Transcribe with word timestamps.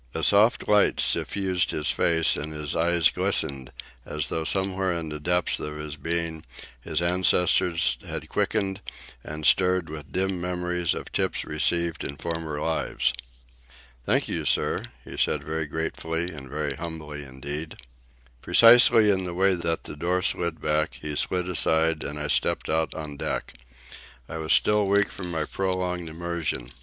A 0.15 0.23
soft 0.23 0.67
light 0.67 0.99
suffused 0.99 1.69
his 1.69 1.91
face 1.91 2.35
and 2.35 2.53
his 2.53 2.75
eyes 2.75 3.11
glistened, 3.11 3.71
as 4.03 4.29
though 4.29 4.43
somewhere 4.43 4.91
in 4.93 5.09
the 5.09 5.19
deeps 5.19 5.59
of 5.59 5.75
his 5.75 5.95
being 5.95 6.43
his 6.81 7.03
ancestors 7.03 7.99
had 8.03 8.27
quickened 8.27 8.81
and 9.23 9.45
stirred 9.45 9.91
with 9.91 10.11
dim 10.11 10.41
memories 10.41 10.95
of 10.95 11.11
tips 11.11 11.45
received 11.45 12.03
in 12.03 12.17
former 12.17 12.59
lives. 12.59 13.13
"Thank 14.03 14.27
you, 14.27 14.43
sir," 14.43 14.85
he 15.05 15.17
said, 15.17 15.43
very 15.43 15.67
gratefully 15.67 16.31
and 16.31 16.49
very 16.49 16.73
humbly 16.77 17.21
indeed. 17.23 17.75
Precisely 18.41 19.11
in 19.11 19.25
the 19.25 19.35
way 19.35 19.53
that 19.53 19.83
the 19.83 19.95
door 19.95 20.23
slid 20.23 20.59
back, 20.59 20.95
he 20.99 21.15
slid 21.15 21.47
aside, 21.47 22.03
and 22.03 22.17
I 22.19 22.25
stepped 22.27 22.71
out 22.71 22.95
on 22.95 23.17
deck. 23.17 23.53
I 24.27 24.37
was 24.37 24.51
still 24.51 24.87
weak 24.87 25.09
from 25.09 25.29
my 25.29 25.45
prolonged 25.45 26.09
immersion. 26.09 26.71